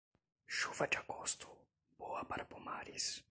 [0.47, 1.47] Chuva de agosto,
[1.97, 3.19] boa para pomares.